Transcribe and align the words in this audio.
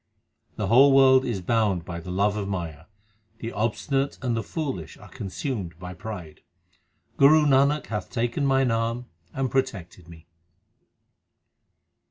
The 0.55 0.65
whole 0.65 0.93
world 0.93 1.23
is 1.25 1.41
bound 1.41 1.85
by 1.85 1.99
the 1.99 2.09
love 2.09 2.35
of 2.35 2.47
Maya. 2.47 2.85
The 3.37 3.51
obstinate 3.51 4.17
and 4.23 4.35
the 4.35 4.41
foolish 4.41 4.97
are 4.97 5.07
consumed 5.09 5.77
by 5.77 5.93
pride. 5.93 6.41
Guru 7.17 7.45
Nanak 7.45 7.85
hath 7.85 8.09
taken 8.09 8.43
mine 8.43 8.71
arm 8.71 9.05
and 9.31 9.51
protected 9.51 10.07
me. 10.09 10.25